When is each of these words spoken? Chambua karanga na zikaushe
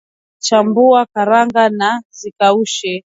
Chambua 0.45 1.01
karanga 1.13 1.63
na 1.79 1.89
zikaushe 2.17 2.91